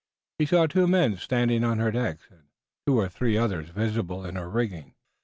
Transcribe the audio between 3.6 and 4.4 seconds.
visible in